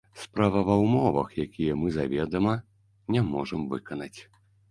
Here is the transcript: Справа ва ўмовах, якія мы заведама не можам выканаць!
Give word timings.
Справа 0.19 0.61
ва 0.67 0.75
ўмовах, 0.83 1.27
якія 1.43 1.75
мы 1.83 1.91
заведама 1.99 2.55
не 3.17 3.21
можам 3.33 3.67
выканаць! 3.75 4.19